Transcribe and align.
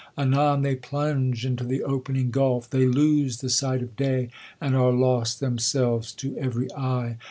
Anon 0.17 0.63
they 0.63 0.75
plunge 0.75 1.45
into 1.45 1.63
the 1.63 1.83
opening 1.83 2.31
gulf; 2.31 2.67
they 2.71 2.87
lose 2.87 3.37
the 3.37 3.51
sight 3.51 3.83
of 3.83 3.95
day; 3.95 4.29
and 4.59 4.75
'ire 4.75 4.91
lost 4.91 5.39
themselves 5.39 6.11
to 6.13 6.35
every 6.39 6.73
eye. 6.73 7.17